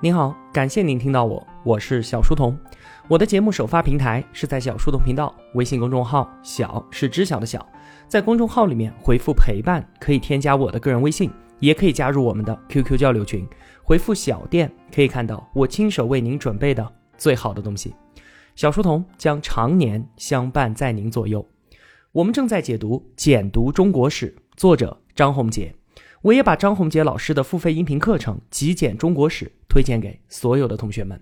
[0.00, 2.56] 您好，感谢您听到我，我是小书童。
[3.08, 7.66] 我的节目首发平台是在小书童频道微信公众号，小是知晓的小，
[8.06, 13.44] 在公众号里面回复陪伴，可以添加我的个人微信，也可以加入我们的 QQ 交流群。
[13.82, 17.92] 回复小店可以看到我亲手为您准备的最好的东西。
[18.54, 21.44] 小书童将常年相伴在您左右。
[22.12, 25.74] 我们正在解读《简读中国史》，作者张宏杰。
[26.22, 31.20] 我也把张宏杰老师的付费音频课程《极简中国史》推荐给所有的同学们。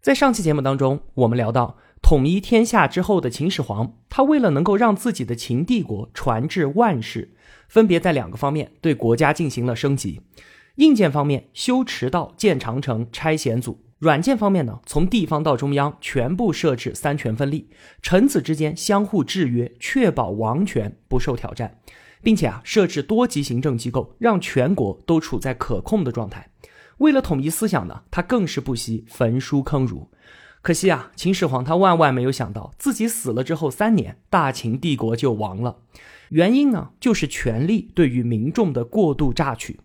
[0.00, 7.34] 在上期节目当中，我们聊到统一天下之后的秦始皇，他为了能够让自己的秦帝国传至万世，
[7.68, 10.22] 分别在两个方面对国家进行了升级：
[10.76, 17.68] 硬件方面修驰道、建长城、拆险阻；软件方面呢，从地方到中央全部设置三权分立，
[18.00, 21.80] 臣子之间相互制约，确保王权不受挑战。
[22.20, 26.50] 并且啊，设置多级行政机构，让全国都处在可控的状态。
[26.98, 30.08] 为了统一思想呢，他更是不惜焚书坑儒。
[30.60, 35.78] 可惜啊，秦始皇他万万没有想到，自己死了之后三年，大秦帝国就亡了。
[36.30, 39.80] 原因呢，就是权力对于民众的过度榨取。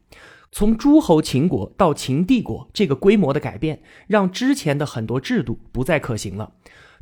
[0.51, 6.51] 从诸侯秦国到秦帝国这个规模的改变，让之前的很多制度不再可行了。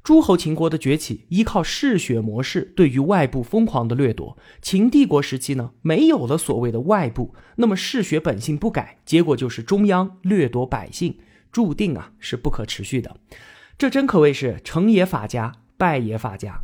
[0.03, 4.35] 诸侯秦国的崛起依靠嗜血模式对于外部疯狂的掠夺。
[4.61, 11.19] 秦帝国时期呢，没有了所谓的外部，那么嗜血本性不改，结果就是中央掠夺百姓，
[11.51, 13.17] 注定啊是不可持续的。
[13.77, 16.63] 这真可谓是成也法家，败也法家。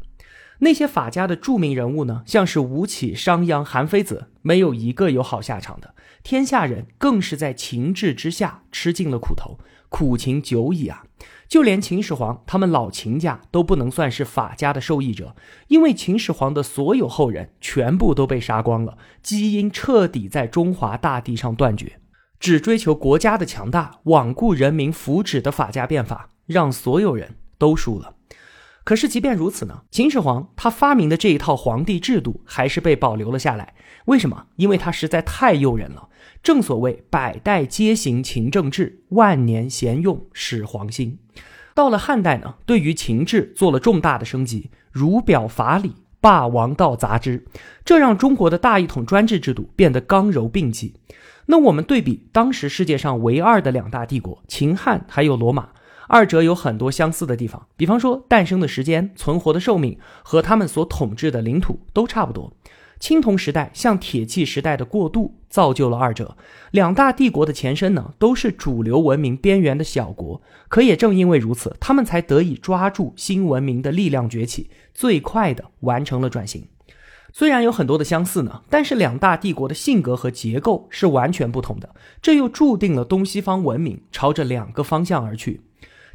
[0.59, 5.93] 那些法家的著名人物呢，像是吴起、商鞅、韩非子，没有一个有好下场的。
[6.23, 11.03] 天下人更是在秦制之下吃尽了苦头，苦情久矣啊。
[11.47, 15.35] 就连秦始皇他们老秦家都不能算是法家的受益者，
[15.69, 21.99] 因为秦始皇的所有后人全部都被杀光了，基因彻底在中华大地上断绝。
[22.39, 28.16] 只追求国家的强大、罔顾人民福祉的法家变法，让所有人都输了。
[28.87, 33.73] 可是即便如此呢，秦始皇他发明的这一套皇帝制度还是被保留了下来。
[34.05, 34.45] 为什么？
[34.55, 36.07] 因为他实在太诱人了。
[36.41, 41.19] 正所谓百代皆行秦政制，万年贤用始皇心。
[41.75, 47.45] 到了汉代呢，对于秦制做了重大的升级，儒表法理，霸王道杂之，
[47.83, 50.95] 这让中国的大一统专制制度变得刚柔并济。
[51.47, 55.71] 那我们对比当时世界上唯二的两大帝国秦汉还有罗马，
[56.07, 62.51] 二者有很多相似的地方，比方说诞生的时间、存活的寿命和他们所统治的领土都差不多。
[62.99, 66.35] 青铜时代向铁器时代的过渡，造就了二者。
[66.71, 70.41] 两大帝国的前身呢，都是主流文明边缘的小国。
[70.67, 76.67] 可也正因为如此，他们才得以抓住新文明的力量崛起，最快的完成了转型。
[77.31, 81.93] 虽然有很多的相似呢，但是两大帝国的性格和结构是完全不同的。
[82.19, 85.61] 这又注定了东西方文明朝着两个方向而去。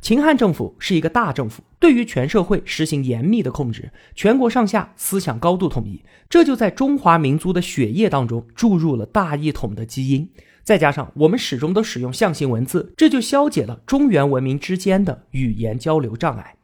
[0.03, 10.29] 秦汉政府是一个大政府，对于全社会实行严密的控制，全国上下思想高度统一，这就在中华民族的血液当中注入了大一统的基因。
[10.65, 16.57] 再加上我们始终都使用象形文字，这就消解了中原文明之间的语言交流障碍。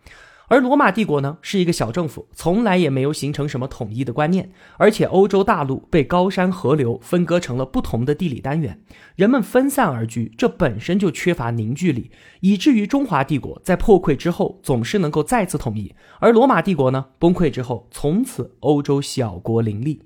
[0.51, 8.81] 而罗马帝国呢，是一个小政府，从来也没有形成什么统一的观念，而且欧洲大陆被高山河流分割成了不同的地理单元，
[9.15, 12.11] 人们分散而居，这本身就缺乏凝聚力，
[12.41, 20.03] 以至于中华帝国在破溃之后总是能够再次统一，而罗马帝国呢，崩溃之后，从此欧洲小国林立。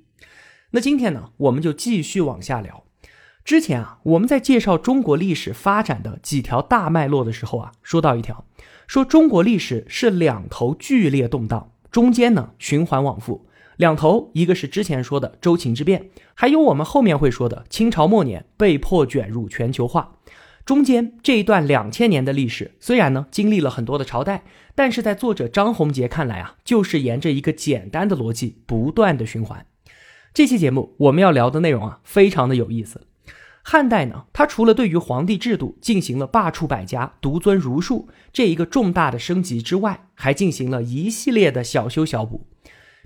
[0.73, 2.83] 那今天呢，我们就继续往下聊。
[3.45, 8.45] 之前啊，我们在介绍中国历史发展的几条大脉络的时候啊，说到一条。
[8.93, 13.47] 说中国历史是两头剧烈动荡，中间呢循环往复。
[13.79, 20.19] 两头一个是之前说的周秦之变，还有我们后面会说的清朝末年被迫卷入全球化。
[20.67, 24.45] 中间这一段两千年的历史，虽然呢经历了很多的朝代，
[24.75, 29.65] 但是在作者张宏杰看来啊，就是沿着一个简单的逻辑不断的循环。
[30.35, 33.01] 这期节目我们要聊的内容啊，非常的有意思。
[33.63, 42.47] 汉代呢，它除了对于皇帝制度进行了罢黜百家、独尊儒术这一个重大的升级之外，还进行了一系列的小修小补。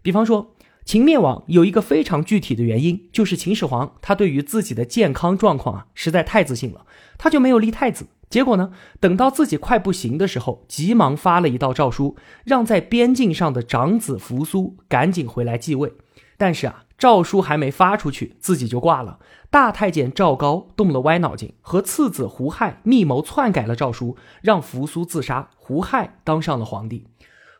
[0.02, 0.54] 比方说，
[0.84, 6.86] 秦灭亡有一个非常具体的原因，就是秦始皇他对于自己的健康状况啊实在太自信了，
[7.18, 8.06] 他就没有立太子。
[8.30, 15.92] 结果呢，等到自己快不行的时候，急忙发了一道诏书，让在边境上的长子扶苏赶紧回来继位。
[16.36, 19.18] 但是啊，诏书还没发出去，自己就挂了。
[19.56, 27.06] 大太监赵高动了歪脑筋，和次子胡亥密谋篡改了诏书，让扶苏自杀，胡亥当上了皇帝。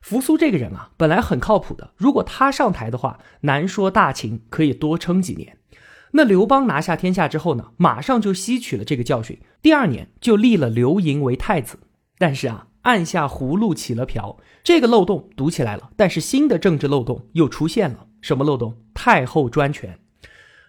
[0.03, 5.57] 扶苏这个人啊，本来很靠谱的，如果他上台的话，难说大秦可以多撑几年。
[6.11, 11.79] 那刘邦拿下天下之后呢，马上就吸取了这个教训，第二年就立了刘盈为太子。
[12.19, 18.09] 但是啊，按下葫芦起了瓢，这个漏洞堵起来了，但是新的政治漏洞又出现了。
[18.21, 18.77] 什么漏洞？
[18.93, 19.99] 太后专权。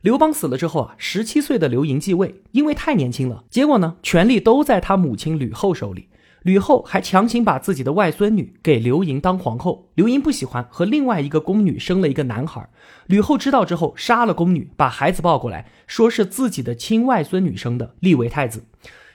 [0.02, 6.10] 刘邦死了之后啊，十七岁的刘盈继位，因为太年轻了，结果呢，权力都在他母亲吕后手里。
[6.44, 12.70] 吕后还强行把自己的外孙女给刘盈当皇后，刘盈不喜欢，和另外一个宫女生了一个男孩。
[13.08, 18.64] 吕后知道之后，杀了宫女，把孩子抱过来，说是自己的亲外孙女生的，立为太子。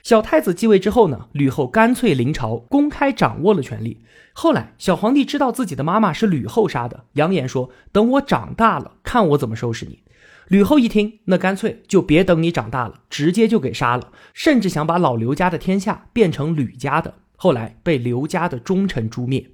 [0.03, 4.03] 小太子继位之后呢，吕后干脆临朝，公开掌握了权力。
[4.33, 10.03] 后来小皇帝知道自己的妈妈是吕后杀的，扬言说：“等我长大了，看我怎么收拾你。”
[10.47, 17.15] 吕后一听，那干脆就别等你长大了，直接就给杀了，甚至想把老刘家的天下变成吕家的。
[17.35, 19.49] 后来被刘家的忠臣诛灭，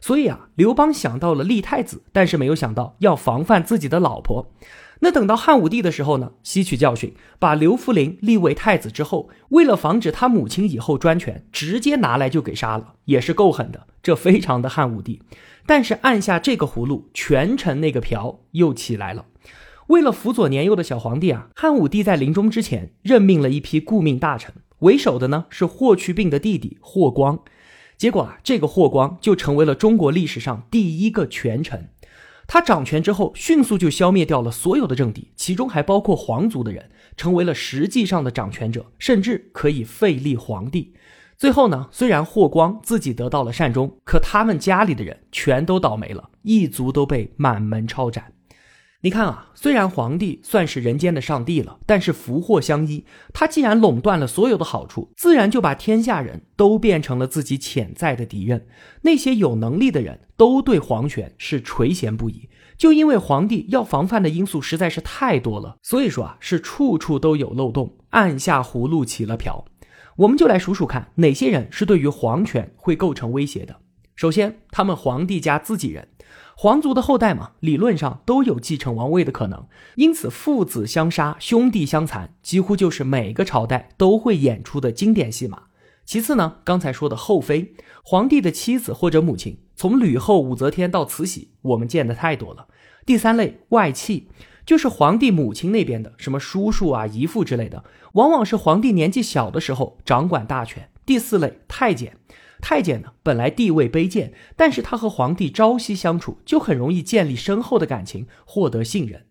[0.00, 4.52] 所以啊，刘邦想到了立太子，但是没有想到要防范自己的老婆。
[5.00, 15.22] 那等到汉武帝的时候呢，吸取教训，把刘弗陵立为太子之后，为了防止他母亲以后专权，直接拿来就给杀了，也是够狠的，这非常的汉武帝。
[15.66, 19.24] 但是按下这个葫芦，权臣那个瓢又起来了。
[19.92, 24.54] 为了辅佐年幼的小皇帝啊，汉武帝在临终之前任命了一批顾命大臣。
[24.78, 27.38] 为首的呢是霍去病的弟弟霍光，
[27.98, 31.90] 结果啊，这个霍光就成为了中国历史上第一个权臣。
[32.48, 36.88] 他掌权之后，迅速就消灭掉了所有的政敌，其中还包括皇族的人，
[37.18, 40.94] 成为了实际上的掌权者，甚至可以废立皇帝。
[41.36, 48.32] 最后呢，虽然霍光自己得到了善终，可他们家里的人全都倒霉了，一族都被满门抄斩。
[49.04, 53.04] 你看啊，虽然皇帝算是人间的上帝了，但是福祸相依。
[53.34, 58.68] 他既然垄断了所有的好处，自然就把天下人都变成了自己潜在的敌人。
[59.00, 69.64] 那些有能力的人都对皇权是垂涎不已，就因为皇帝要防范的因素实在是太多了，所以说啊，是处处都有漏洞，按下葫芦起了瓢。
[70.14, 73.74] 我们就来数数看，哪些人是对于皇权会构成威胁的。
[74.14, 76.06] 首先，他们皇帝家自己人。
[76.62, 79.66] 皇族的后代嘛，理论上都有继承王位的可能，
[79.96, 85.64] 因此父子相杀、兄弟相残，几乎就是每个朝代都会演出的经典戏码。
[86.04, 87.74] 其次呢，刚才说的后妃，
[88.04, 92.68] 皇帝的妻子或者母亲，从吕后、武则天到慈禧，我们见的太多了。
[93.04, 94.28] 第三类外戚，
[94.64, 97.82] 就是皇帝母亲那边的，什么叔叔啊、姨父之类的，
[98.12, 100.88] 往往是皇帝年纪小的时候掌管大权。
[101.04, 102.16] 第四类太监。
[102.62, 109.26] 太监呢，本来地位卑贱，但是他和皇帝朝夕相处，就很容易建立深厚的感情，获得信任。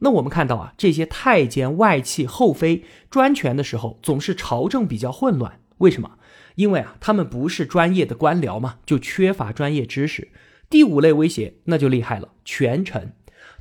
[0.00, 5.60] 那我们看到啊，这些太监、外戚、后妃专权的时候，总是朝政比较混乱。
[5.78, 6.12] 为什么？
[6.54, 10.28] 因为啊，他们不是专业的官僚嘛，就缺乏专业知识。
[10.70, 13.12] 第五类威胁那就厉害了，权臣，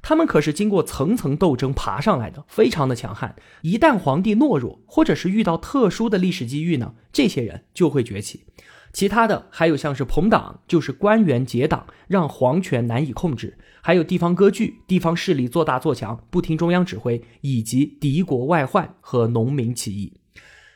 [0.02, 3.36] 他们可是经过层层斗争爬上来的，非常的强悍。
[3.64, 8.46] 一旦皇帝懦弱，或者是遇到特殊的历史机遇呢，这些人就会崛起。
[8.92, 20.14] 其他的还有像是朋党，就是官员结党，让皇权难以控制；还有地方割据，地方势力做大做强，不听中央指挥，以及敌国外患和农民起义。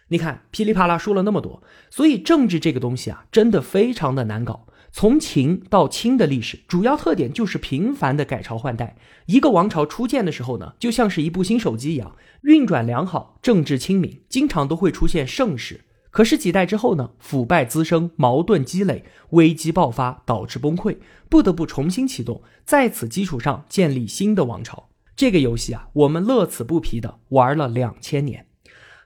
[0.09, 4.67] 你看，噼里啪啦说了那么多，所以政治这个东西啊，真的非常的难搞。
[4.91, 8.95] 从秦到清的历史，主要特点就是频繁的改朝换代。
[9.25, 15.81] 一个王朝初建的时候呢，就像是一部新手机一样，运转良好，政治清明，经常都会出现盛世。
[16.13, 17.09] 可是几代之后呢？
[17.17, 20.97] 腐败滋生，矛盾积累，危机爆发，导致崩溃，
[21.27, 24.89] 不得不重新启动，在此基础上建立新的王朝。
[25.15, 28.45] 这个游戏啊，我们乐此不疲的玩了两千年。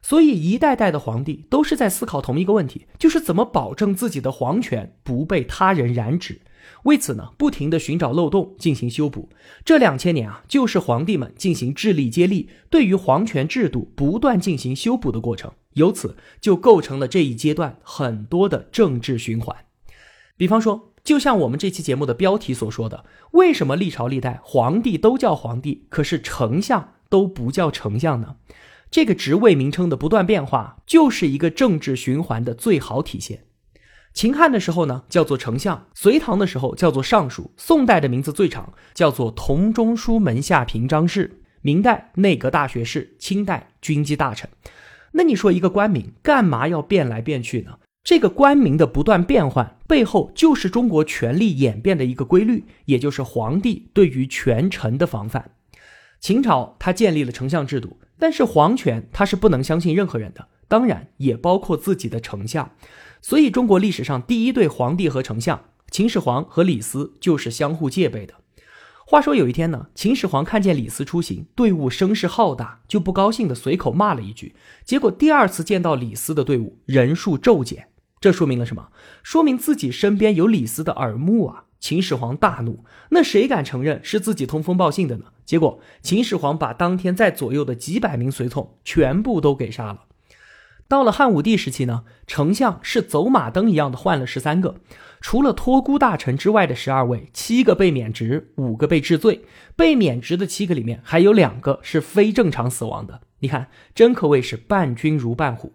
[0.02, 6.42] 所以一代代的皇帝都是在思考同一个问题，就是怎么保证自己的皇权不被他人染指。
[6.84, 9.30] 为此呢，不停的寻找漏洞进行修补。
[9.66, 15.52] 这两千年啊，就是皇帝们进行智力接力，对于皇权制度不断进行修补的过程。
[15.74, 19.56] 由此就构成了这一阶段很多的政治循环。
[20.36, 28.36] 比方说，就像我们这期节目的标题所说的，为什么历朝历代皇帝都叫皇帝，可是丞相都不叫丞相呢？
[28.90, 33.44] 这个职位名称的不断变化，就是一个政治循环的最好体现。
[34.18, 41.30] 秦汉的时候呢，叫做丞相；隋唐的时候叫做尚书；宋代的名字最长，叫做同中书门下平章事；
[41.62, 44.50] 明代内阁大学士；清代军机大臣。
[45.12, 47.78] 那你说一个官名干嘛要变来变去呢？
[48.04, 55.52] 这个官名的不断变换背后，就是中国权力演变的一个规律，也就是皇帝对于权臣的防范。
[56.20, 62.72] 秦朝他建立了丞相制度，但是皇权他是不能相信任何人的，当然也包括自己的丞相。
[63.22, 68.36] 所以，中国历史上第一对皇帝和丞相秦始皇和李斯就是相互戒备的。
[69.06, 74.54] 话说有一天呢，秦始皇看见李斯出行，队伍声势浩大，就不高兴的随口骂了一句。
[74.84, 77.88] 结果第二次见到李斯的队伍人数骤减，
[78.20, 78.90] 这说明了什么？
[79.24, 81.64] 说明自己身边有李斯的耳目啊！
[81.80, 85.26] 秦始皇大怒，那谁敢承认是自己通风报信的呢？
[85.46, 90.02] 结果秦始皇把当天在左右的几百名随从全部都给杀了。
[90.88, 94.76] 到了汉武帝时期呢，丞相是走马灯一样的换了十三个。
[95.20, 99.44] 除了托孤大臣之外的十二位，七个被免职，五个被治罪。
[99.76, 103.22] 被免职的七个里面，还有两个是非正常死亡的。
[103.40, 105.74] 你看，真可谓是伴君如伴虎。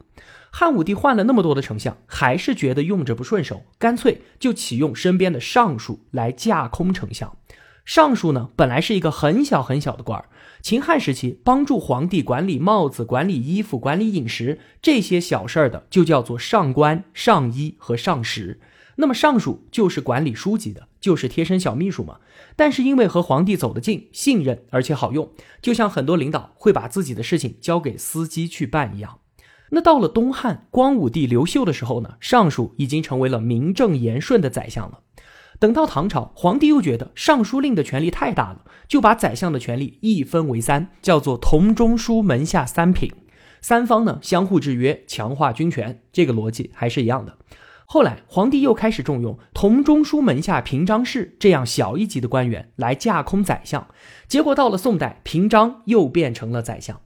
[0.51, 7.37] 汉武帝换了那么多的丞相，还是觉得用着不顺手，干脆就启用身边的尚书来架空丞相。
[7.85, 10.27] 尚书呢，本来是一个很小很小的官儿，
[10.63, 18.61] 秦汉时期帮助皇帝管理帽子、管理衣服、管理饮食这些小事儿的，就叫做上官、上衣和上食。
[18.97, 22.19] 那么尚书就是管理书籍的，就是贴身小秘书嘛。
[22.55, 29.19] 但是因为和皇帝走得近，信任而且好用，就像很多领导会把自己的事情交给司机去办一样。
[29.71, 35.01] 那到了东汉光武帝刘秀的时候呢，尚书已经成为了名正言顺的宰相了。
[35.63, 43.13] 等到唐朝，皇帝又觉得尚书令的权力太大了，就把宰相的权力一分为三，叫做同中书门下三品，
[43.61, 46.01] 三方呢相互制约，强化军权。
[46.13, 47.39] 这个逻辑还是一样的。
[47.87, 53.87] 后来，皇帝又开始重用同中书门下平章事这样小一级的官员来架空宰相，
[54.27, 57.01] 结果到了宋代，平章又变成了宰相。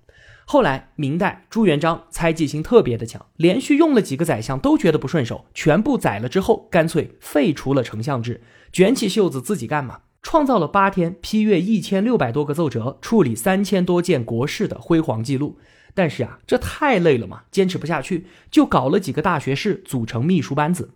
[0.48, 8.40] 后来，明代朱元璋猜忌心特别的强，连续用了几个宰相都觉得不顺手，全部宰了之后，干脆废除了丞相制，
[8.72, 15.58] 卷起袖子自己干嘛，创造了八天批阅一千六百多个奏折，处理三千多件国事的辉煌记录。
[15.94, 20.92] 但是啊，这太累了嘛，坚持不下去，就搞了几个大学士组成秘书班子。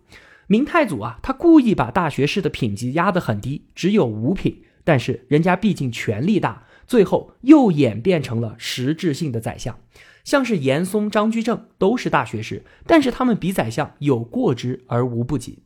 [0.47, 4.63] 明太祖啊，他故意把大学士的品级压得很低，只有五品。
[4.83, 9.79] 但是人家毕竟权力大，最后又演变成了实质性的宰相。
[10.25, 15.59] 像是严嵩、张居正都是大学士，但是他们比宰相有过之而无不及。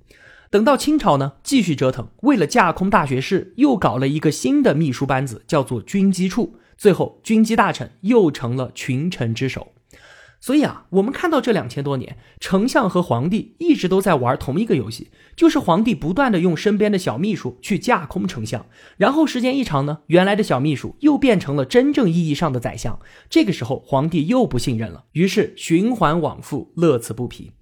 [0.51, 6.60] 等到清朝呢，继续折腾，为了架空大学士，又搞了一个新的秘书班子，叫做军机处。
[6.77, 9.72] 最后，军机大臣又成了群臣之首，
[10.46, 18.64] 所以啊，我们看到这两千多年，丞相和皇帝一直都在玩同一个游戏，就是皇帝不断的用身边的小秘书去架空丞相，
[18.96, 27.54] 然后时间一长呢，原来的小秘书又变成了真正意义上的宰相，这个时候皇帝又不信任了，于是循环往复，乐此不疲。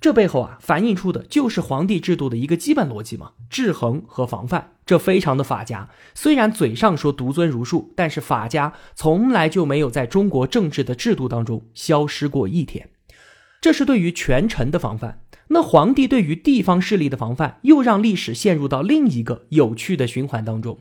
[0.00, 5.88] 这背后啊，反映出的就是皇帝制度的一个基本逻辑嘛，制衡和防范，这非常的法家。
[6.14, 12.90] 虽然嘴上说独尊儒术，但是法家从来就没有在中国政治的制度当中消失过一天。
[13.60, 20.78] 这是对于权臣的防范，那皇帝对于地方势力的防范，又让历史陷入到另一个有趣的循环当中。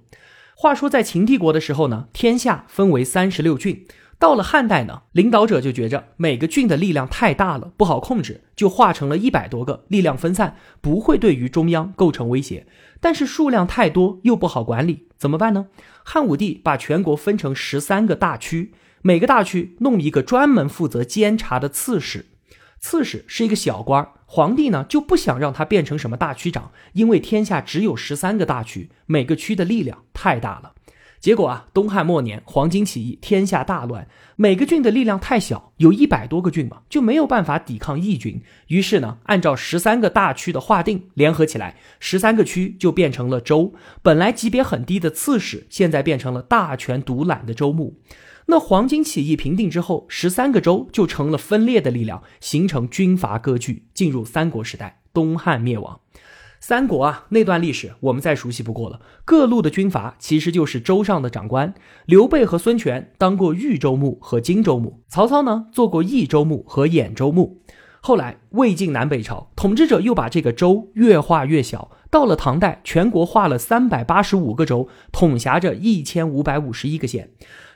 [0.55, 3.87] 话说在秦帝国的时候呢，天下分为三十六郡。
[4.19, 12.65] 到了汉代呢，领导者就觉着每个郡的力量太大了，不好控制，就划成了一百多个，力量分散，不会对于中央构成威胁。
[12.99, 15.67] 但是数量太多又不好管理，怎么办呢？
[16.03, 22.25] 汉武帝把全国分成十三个大区，每个大区弄一个专门负责监察的刺史。
[22.79, 30.73] 刺史是一个小官，皇帝呢就不想让他变成什么大区长，因为天下只有十三个大区，每个区的力量太大了。
[31.19, 34.07] 结果啊，东汉末年黄巾起义，天下大乱。
[34.35, 38.41] 每个郡的力量太小，有一百多个郡嘛，就没有办法抵抗义军。
[38.67, 43.73] 于是呢，按照十三个大区的划定，联合起来，十三个区就变成了州。
[44.03, 47.99] 本来级别很低的刺史，现在变成了大权独揽的州牧。
[48.49, 55.99] 那黄巾起义平定之后，十三个州就成了分裂的力量，形成军阀割据，进入三国时代，东汉灭亡。
[56.67, 58.99] 三国啊，那段历史我们再熟悉不过了。
[59.23, 61.73] 各路的军阀其实就是州上的长官。
[62.05, 67.61] 刘备和孙权当过豫州牧和荆州牧，曹操呢做过益州牧和兖州牧。
[68.01, 77.29] 后来魏晋南北朝统治者又把这个州越划越小，到了唐代，全国划了三百八十五个州，统辖着一千五百五十一个县。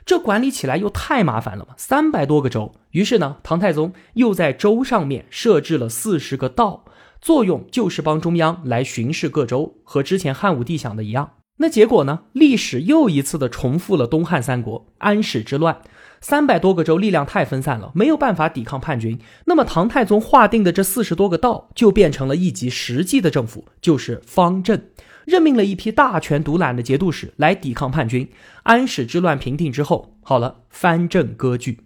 [0.04, 2.74] 这管理起来又太麻烦了嘛，三百多个州。
[2.90, 6.84] 于是呢，唐太宗又在州上面设置了四十个道。
[7.22, 11.34] 作用就是帮中央来巡视各州，和之前汉武帝想的一样。
[11.58, 12.24] 那结果呢？
[12.32, 15.80] 历史又一次的重复了东汉三国安史之乱，
[16.20, 19.16] 三百多个州力量太分散了，没有办法抵抗叛军。
[19.44, 24.90] 那么唐太宗划定的这四十多个道，就变成了一级实际的政府，就是方阵，
[25.24, 28.28] 任命了一批大权独揽的节度使来抵抗叛军。
[28.64, 31.78] 安史之乱平定之后，好了，藩镇割据。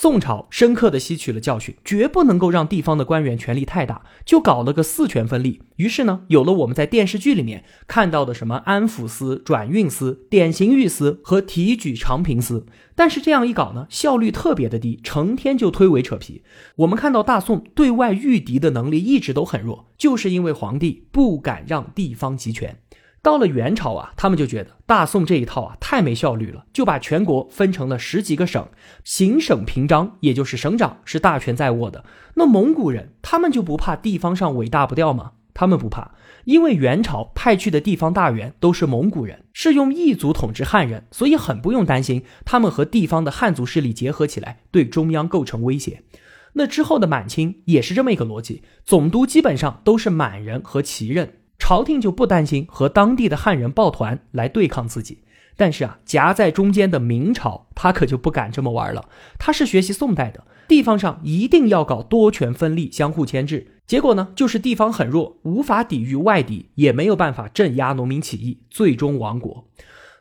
[0.00, 5.60] 宋朝深刻的吸取了教训，绝不能够让地方的官员权力太大，就搞了个四权分立。
[5.74, 12.64] 于是呢，有了我们在电视剧里面看到的什么安抚司、转运司、典刑狱司和提举长平司。
[12.94, 16.42] 但是这样一搞呢，效率特别的低，成天就推诿扯皮。
[16.76, 22.78] 我们看到大宋对外御敌的能力一直都很弱，就是因为皇帝不敢让地方集权。
[23.20, 28.68] 到了元朝啊，他们就觉得大宋这一套啊太没效率了，就把全国分成了十几个省，
[29.04, 32.04] 行省平章，也就是省长是大权在握的。
[32.34, 35.32] 那蒙古人他们就不怕地方上尾大不掉吗？
[35.52, 36.12] 他们不怕，
[36.44, 46.04] 因为元朝派去的地方大员都是蒙古人，是用异族统治汉人，所以很不用担心他们和地方的汉族势力结合起来对中央构成威胁。
[46.52, 51.37] 那之后的满清也是这么一个逻辑，总督基本上都是满人和旗人。
[51.58, 55.18] 朝廷就不担心和当地的汉人抱团来对抗自己，
[55.56, 59.08] 但是啊，夹在中间的明朝他可就不敢这么玩了。
[59.38, 63.74] 他是学习宋代的，地方上一定要搞多权分立、相互牵制。
[63.86, 69.66] 结果呢，就是地方很弱，无法抵御外敌，也没有办法镇压农民起义，最终亡国。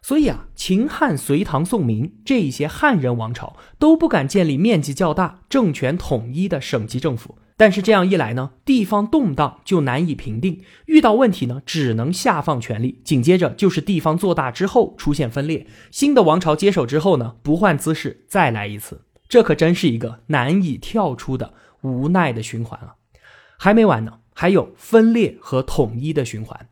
[0.01, 7.37] 所以啊，秦汉、隋唐、宋、明这一些汉人王朝都不敢建立面积较大、政权统一的省级政府。
[7.59, 13.01] 但是这样一来呢，地方动荡就难以平定，遇到问题呢，只能下放权力。
[13.03, 22.93] 紧接着就是地方做大之后出现分裂，新的王朝接手之后呢，不换姿势再来一次，这可真是一个难以跳出的无奈的循环啊！
[23.57, 26.69] 还没完呢，还有分裂和统一的循环。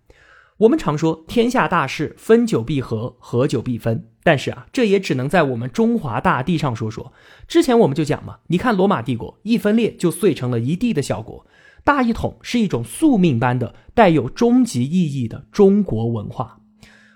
[0.58, 4.08] 我们常说天下大事，分久必合，合久必分。
[4.24, 7.12] 但是啊，这也只能在我们中华大地上说说。
[7.46, 11.46] 之前我们就讲嘛，你看罗马帝国一分裂就碎成了一地的小国。
[11.84, 16.62] 大一统是一种宿命般的、带有终极意义的中国文化。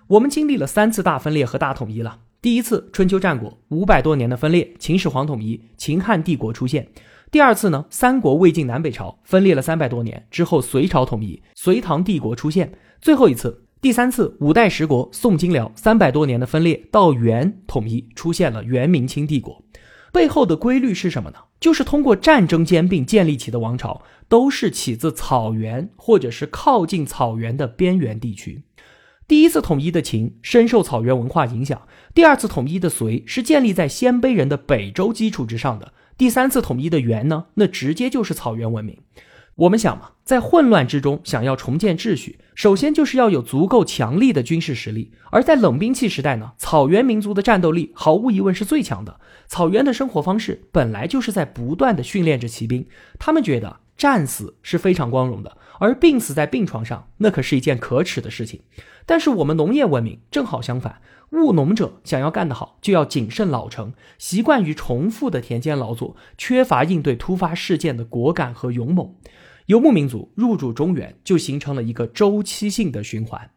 [0.08, 2.20] 我们经历了三次大分裂和大统一了。
[2.42, 6.90] 第一次春秋战国五百多年的分裂，秦始皇统一，秦汉帝国出现。
[7.32, 12.74] 第二次呢，三国、魏晋南北朝分裂了三百多年之后，隋朝统一，隋唐帝国出现。
[13.00, 19.64] 最后一次，第三次五代十国宋金辽三百多年的分裂到元统一，出现了元明清帝国。
[20.12, 21.38] 背后的规律是什么呢？
[21.60, 28.64] 就是通过战争兼并建立起的王朝，都是起自草原或者是靠近草原的边缘地区。
[29.30, 31.80] 第一次统一的秦深受草原文化影响，
[32.16, 38.98] 第二次统一的隋是建立在鲜卑人的北周基础之上的，第三次统一的元呢，那直接就是草原文明。
[39.54, 45.12] 我们想嘛，在混乱之中想要重建秩序，首先就是要有足够强力的军事实力。
[45.30, 49.20] 而在冷兵器时代呢，草原民族的战斗力毫无疑问是最强的。
[49.48, 52.88] 草原的生活方式本来就是在不断的训练着骑兵，
[53.20, 58.62] 他们觉得战死是非常光荣的，而病死在病床上那可是一件可耻的事情。
[59.10, 69.16] 但是我们农业文明正好相反，务农者想要干得好，就要谨慎老成，习惯于重复的田间劳作，缺乏应对突发事件的果敢和勇猛。
[69.66, 73.50] 游牧民族入主中原，就形成了一个周期性的循环。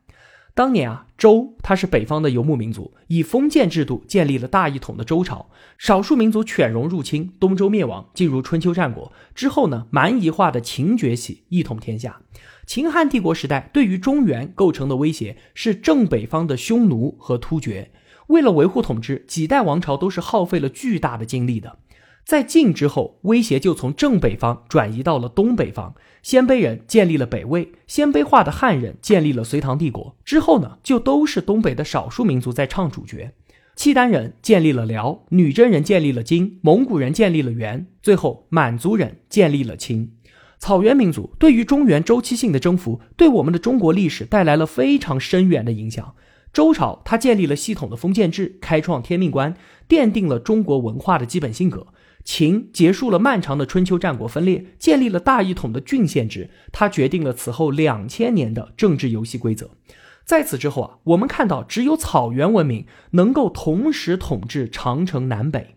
[0.55, 5.49] 当年啊，周它是北方的游牧民族，以封建制度建立了大一统的周朝。
[5.79, 12.21] 少数民族犬戎入侵，东周灭亡，进入春秋战国之后呢，蛮夷化的秦崛起，一统天下。
[12.67, 17.91] 秦汉帝国时代对于中原构成的威胁是正北方的匈奴和突厥。
[18.29, 21.79] 为了维护统治，几代王朝都是耗费了巨大的精力的。
[22.25, 25.95] 在晋之后，威胁就从正北方转移到了东北方。
[26.23, 30.17] 鲜卑人建立了北魏，鲜卑化的汉人建立了隋唐帝国。
[30.25, 33.33] 之后呢，就都是东北的少数民族在唱主角。
[33.75, 40.13] 契丹人建立了辽，女真人建立了金，蒙古人建立了元，最后满族人建立了清。
[40.59, 46.15] 草原民族对于中原周期性的征服，对我们的中国历史带来了非常深远的影响。
[46.53, 49.57] 周朝它建立了系统的封建制，开创天命观，
[49.89, 51.89] 奠定了中国文化的基本性格。
[52.25, 59.71] 秦结束了漫长的春秋战国分裂，建立了大一统的郡县制，它决定了此后两千年的政治游戏规则。
[60.25, 65.75] 在此之后啊，我们看到只有草原文明能够同时统治长城南北，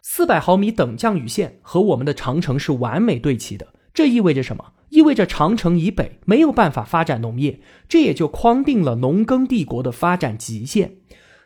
[0.00, 3.68] 四百毫米等降雨线和我们的长城是完美对齐的。
[3.92, 4.72] 这意味着什么？
[4.88, 10.96] 意味着长城以北没有办法发展农业，这也就框定了农耕帝国的发展极限。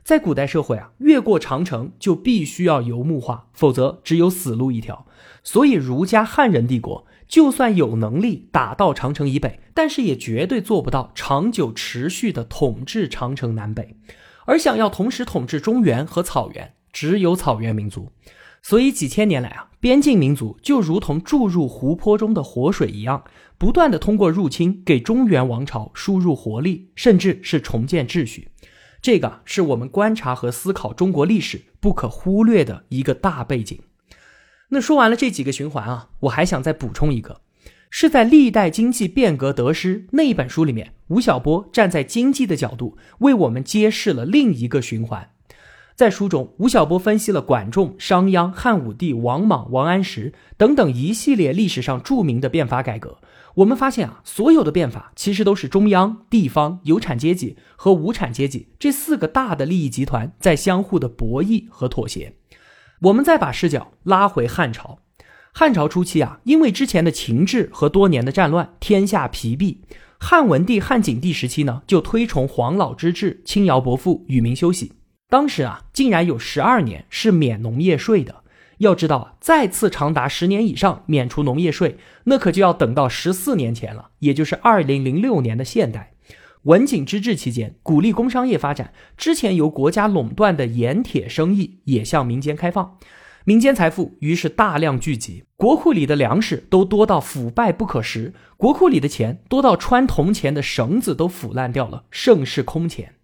[0.07, 5.05] 在古代社会啊，越过长城就必须要游牧化，否则只有死路一条。
[5.42, 13.97] 所以儒家汉人帝国就算有能力打到长城以北，但是也绝对做不到长久持续的统治长城南北。
[14.45, 18.12] 而想要同时统治中原和草原，只有草原民族。
[18.62, 23.25] 所以几千年来啊，边境民族就如同注入湖泊中的活水一样，
[23.59, 28.47] 不断的通过入侵给中原王朝输入活力，甚至是重建秩序。
[29.03, 33.79] 这个是我们观察和思考中国历史不可忽略的一个大背景。
[34.71, 37.41] 那说完了这几个循环啊，我还想再补充一个，
[37.89, 45.31] 是在《历代经济变革得失》那一本书里面，吴晓波站在经济的角度为我们揭示了另一个循环。
[45.95, 53.19] 在书中，吴晓波分析了管仲、商鞅、汉武帝、王莽、王安石等等一系列历史上著名的变法改革。
[53.57, 62.35] 我们发现啊，所有的变法其实都是中央、地方、有产阶级和无产阶级这四个大的利益集团在相互的博弈和妥协。
[63.01, 64.99] 我们再把视角拉回汉朝，
[65.55, 69.81] 汉朝初期啊，因为之前的情志和多年的战乱，天下疲弊。
[70.19, 74.92] 汉文帝、汉景帝时期呢，就推崇黄老之治，轻徭薄赋，与民休息。
[75.31, 78.42] 当时啊，竟然有十二年是免农业税的。
[78.79, 86.12] 要知道，再次长达十年以上免除农业税，那可就要等到十四年前了，也就是二零零六年的现代。
[86.65, 92.99] 文景之治期间，鼓励工商业发展，之前由国家垄断的盐铁生意也向民间开放，
[93.45, 103.15] 民间财富于是大量聚集，国库里的粮食都多到腐败不可食，国库里的钱多到穿铜钱的绳子都腐烂掉了，盛世空前。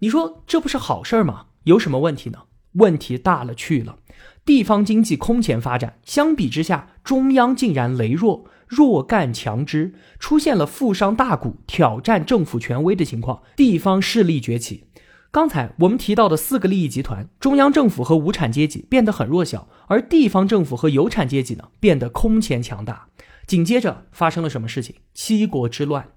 [0.00, 1.46] 你说这不是好事吗？
[1.62, 2.40] 有什么问题呢？
[2.72, 3.96] 问题大了去了，
[4.44, 14.84] 地方经济空前发展，相比之下，中央竟然羸弱，弱干强支，出现了富商大贾挑战政府权威的情况，地方势力崛起。
[15.30, 23.08] 刚才我们提到的四个利益集团，中央政府和无产阶级变得很弱小，而地方政府和有产阶级呢，变得空前强大。
[23.46, 24.94] 紧接着发生了什么事情？
[25.12, 26.08] 七国之乱。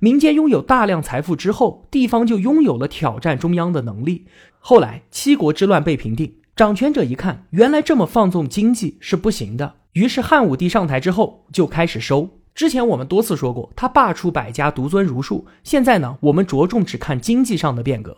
[0.00, 4.26] 民间拥有大量财富之后，地方就拥有了挑战中央的能力。
[4.58, 12.30] 后来七国之乱被平定，掌权者一看，原来这么放纵经济是不行的，于是汉武帝上台之后就开始收。
[12.54, 15.46] 之前我们多次说过，他罢黜百家，独尊儒术。
[15.62, 18.16] 现在呢，我们着重只看经济上的变革。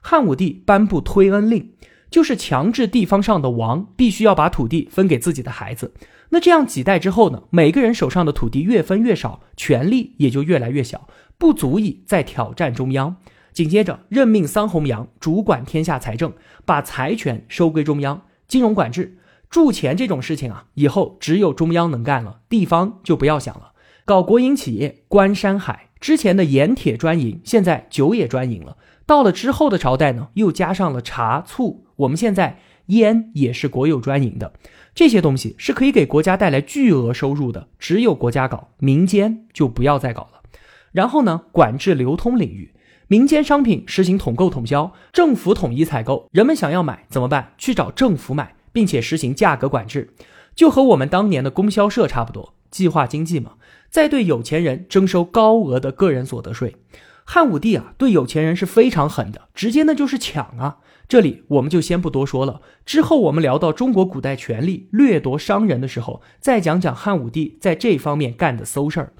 [0.00, 1.72] 汉武帝颁布推恩令，
[2.08, 5.92] 就是强制地方上的王必须要把土地分给自己的孩子。
[6.28, 7.42] 那这样几代之后呢？
[7.50, 13.16] 每个人手上的土地越分越少，权力也就越来越小，不足以再挑战中央。
[13.52, 16.32] 紧接着任命桑弘羊主管天下财政，
[16.64, 18.22] 把财权收归中央。
[18.48, 23.72] 金融管制、铸钱这种事情啊，以后只有中央能干了，地方就不要想了。
[24.04, 28.76] 搞国营企业，关山海，之前的盐铁专营，现在酒也专营了。
[29.06, 34.54] 到了之后的朝代呢，又加上了茶醋，我们现在烟也是国有专营的。
[34.94, 40.42] 这些东西是可以给国家带来巨额收入的，只有国家搞，民间就不要再搞了。
[40.90, 42.74] 然后呢，管制流通领域，
[43.08, 46.28] 民间商品实行统购统销，政府统一采购。
[46.32, 47.52] 人们想要买怎么办？
[47.58, 50.14] 去找政府买，并且实行价格管制，
[50.54, 53.52] 就和我们当年的供销社差不多，计划经济嘛。
[53.90, 56.76] 再对有钱人征收高额的个人所得税。
[57.24, 60.78] 汉武帝啊，对有钱人是非常狠的，直接那就是抢啊。
[61.06, 69.12] 这里我们就先不多说了，之后我们聊到中国古代权力掠夺商人的时候，再讲讲汉武帝在这方面干的馊事儿。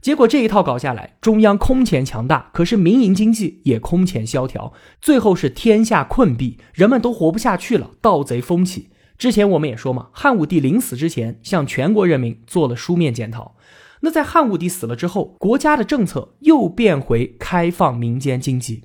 [0.00, 8.88] 结果这一套搞下来，中央空前强大，可是民营经济也空前萧条，最后是天下困弊，人们都活不下去了，盗贼风起。
[9.18, 13.56] 之前我们也说嘛，汉武帝临死之前向全国人民做了书面检讨。
[14.00, 18.84] 那在汉武帝死了之后，国家的政策又变回开放民间经济。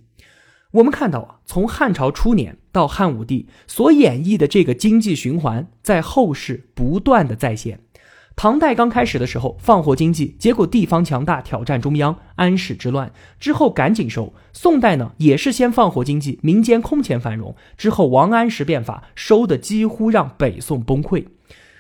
[0.72, 7.85] 我们看到啊，从汉朝初年到汉武帝所演绎的这个经济循环，在后世不断的再现。
[8.36, 14.34] 唐代刚开始的时候放火经济，结果地方强大挑战中央，安史之乱之后赶紧收。
[14.52, 21.26] 宋代呢，也是先放火经济，民间空前繁荣，之后王安石变法，收的几乎让北宋崩溃。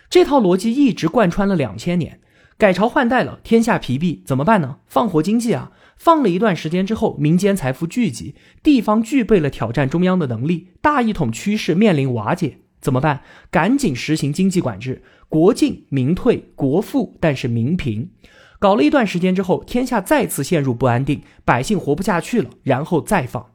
[0.10, 2.20] 这套逻辑一直贯穿了两千年。
[2.58, 4.78] 改朝换代了，天下疲弊，怎么办呢？
[4.88, 5.74] 放火经济啊！
[5.98, 13.22] 放了一段时间之后，民间财富聚集，地方具备了挑战中央的能力，大一统趋势面临瓦解，怎么办？
[13.50, 18.12] 赶紧实行经济管制，国进民退，国富但是民贫。
[18.60, 23.48] 搞了一段时间之后，天下再次陷入不安定，百姓活不下去了，然后再放。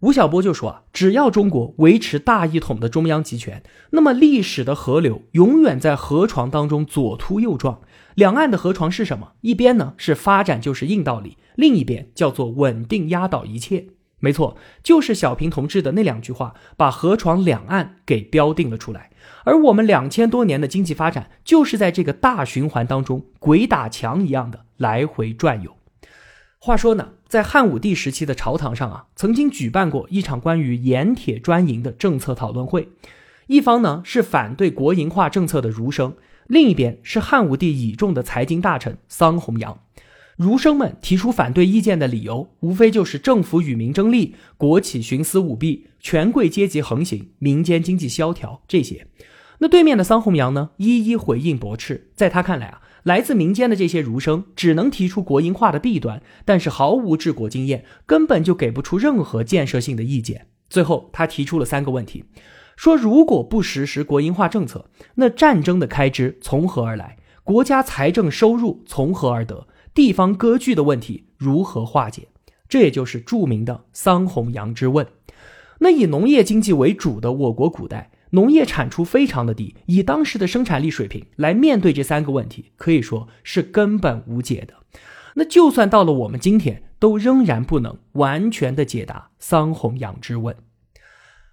[0.00, 7.80] 吴晓波就说啊，只要中国维持大一统的中央集权，那么历史的河流永远在河床当中左突右撞。
[8.16, 9.34] 两岸的河床是什么？
[9.42, 13.86] 一边呢是发展就是硬道理，另一边叫做稳定压倒一切。
[14.24, 19.10] 没错，就是小平同志的那两句话，把河床两岸给标定了出来。
[19.42, 25.76] 而我们两千多年的经济发展，就是在这个大循环当中鬼打墙一样的来回转悠。
[26.60, 32.90] 话说呢，在汉武帝时期的朝堂上啊，曾经举办过一场关于盐铁专营的政策讨论会，
[33.48, 36.14] 一方呢是反对国营化政策的儒生。
[36.46, 39.80] 另一边是汉武帝倚重的财经大臣桑弘羊，
[40.42, 49.06] 儒生们提出反对意见的理由，无非就是政府与民争利、国企徇私舞弊、权贵阶级横行、民间经济萧条这些。
[49.58, 52.10] 那对面的桑弘羊呢，一一回应驳斥。
[52.16, 60.48] 在他看来啊，来自民间的这些儒生只能提出国营化的弊端，但是毫无治国经验，根本就给不出任何建设性的意见。
[60.68, 62.24] 最后，他提出了三个问题，
[62.74, 67.16] 说如果不实施国营化政策，那战争的开支从何而来？
[67.44, 69.68] 国家财政收入从何而得？
[69.94, 72.28] 地方割据的问题如何化解？
[72.68, 75.06] 这也就是著名的桑弘羊之问。
[75.80, 84.74] 那以农业经济为主的我国古代，农业产出非常的低，以当时的生产力水平来面对这三个问题，可以说是根本无解的。
[85.34, 90.56] 那就算到了我们今天，都仍然不能完全的解答桑弘羊之问。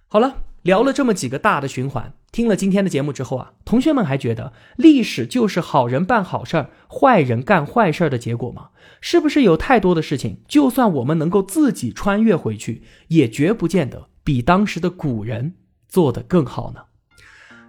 [0.06, 8.68] 好了，聊了这么几个大的循环，听了今天的节目之后啊，同学们还觉得历史就是好人办好事儿，坏人干坏事儿的结果吗？
[9.00, 15.54] 是不是有太多的事情，就算我们能够自己穿越回去，也绝不见得比当时的古人
[15.88, 16.80] 做得更好呢？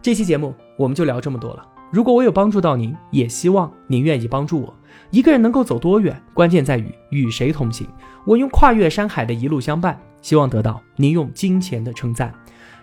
[0.02, 1.66] 这期节目我们就聊这么多了。
[1.94, 4.74] 如果我有帮助到您，也希望您愿意帮助我。
[5.12, 7.88] 一个人能够走多远，关键在于与谁同行。
[8.26, 12.34] 我用跨越山海的一路相伴，希望得到您用金钱的称赞。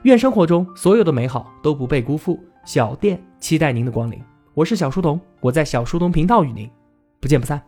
[0.03, 2.39] 愿生活中所有的美好都不被辜负。
[2.65, 4.23] 小店期待您的光临。
[4.55, 6.71] 我是小书童，我在小书童频道与您
[7.21, 7.61] 不见不散。